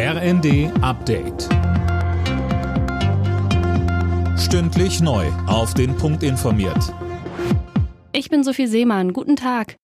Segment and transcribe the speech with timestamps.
[0.00, 1.48] RND Update.
[4.38, 5.26] Stündlich neu.
[5.48, 6.94] Auf den Punkt informiert.
[8.12, 9.12] Ich bin Sophie Seemann.
[9.12, 9.74] Guten Tag.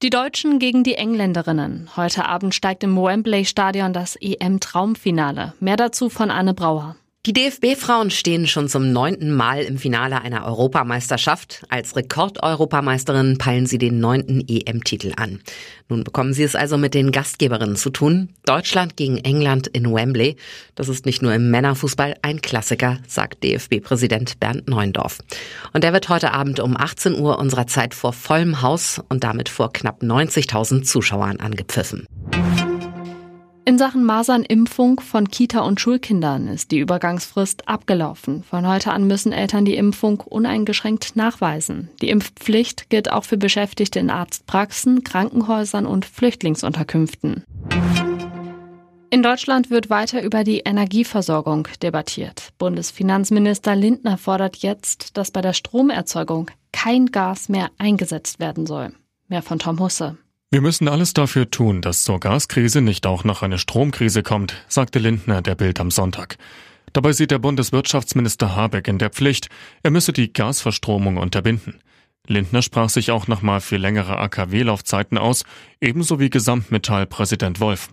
[0.00, 1.90] Die Deutschen gegen die Engländerinnen.
[1.96, 5.52] Heute Abend steigt im Wembley Stadion das EM-Traumfinale.
[5.60, 6.96] Mehr dazu von Anne Brauer.
[7.26, 11.66] Die DFB-Frauen stehen schon zum neunten Mal im Finale einer Europameisterschaft.
[11.68, 15.42] Als Rekordeuropameisterin peilen sie den neunten EM-Titel an.
[15.90, 18.30] Nun bekommen sie es also mit den Gastgeberinnen zu tun.
[18.46, 20.36] Deutschland gegen England in Wembley.
[20.76, 25.18] Das ist nicht nur im Männerfußball ein Klassiker, sagt DFB-Präsident Bernd Neuendorf.
[25.74, 29.50] Und er wird heute Abend um 18 Uhr unserer Zeit vor vollem Haus und damit
[29.50, 32.06] vor knapp 90.000 Zuschauern angepfiffen.
[33.70, 38.42] In Sachen Masernimpfung von Kita- und Schulkindern ist die Übergangsfrist abgelaufen.
[38.42, 41.88] Von heute an müssen Eltern die Impfung uneingeschränkt nachweisen.
[42.02, 47.44] Die Impfpflicht gilt auch für Beschäftigte in Arztpraxen, Krankenhäusern und Flüchtlingsunterkünften.
[49.08, 52.48] In Deutschland wird weiter über die Energieversorgung debattiert.
[52.58, 58.92] Bundesfinanzminister Lindner fordert jetzt, dass bei der Stromerzeugung kein Gas mehr eingesetzt werden soll.
[59.28, 60.18] Mehr von Tom Husse.
[60.52, 64.98] Wir müssen alles dafür tun, dass zur Gaskrise nicht auch noch eine Stromkrise kommt, sagte
[64.98, 66.38] Lindner der Bild am Sonntag.
[66.92, 69.48] Dabei sieht der Bundeswirtschaftsminister Habeck in der Pflicht,
[69.84, 71.78] er müsse die Gasverstromung unterbinden.
[72.26, 75.44] Lindner sprach sich auch nochmal für längere AKW-Laufzeiten aus,
[75.80, 77.90] ebenso wie Gesamtmetall-Präsident Wolf.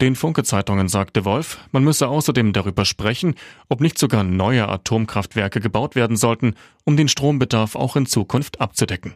[0.00, 3.34] Den Funke-Zeitungen sagte Wolf, man müsse außerdem darüber sprechen,
[3.68, 6.54] ob nicht sogar neue Atomkraftwerke gebaut werden sollten,
[6.84, 9.14] um den Strombedarf auch in Zukunft abzudecken.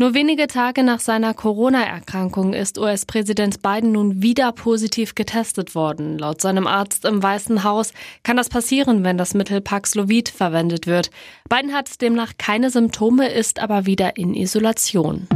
[0.00, 6.18] Nur wenige Tage nach seiner Corona-Erkrankung ist US-Präsident Biden nun wieder positiv getestet worden.
[6.18, 11.10] Laut seinem Arzt im Weißen Haus kann das passieren, wenn das Mittel Paxlovid verwendet wird.
[11.48, 15.26] Biden hat demnach keine Symptome, ist aber wieder in Isolation.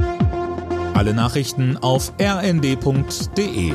[0.95, 3.73] Alle Nachrichten auf rnd.de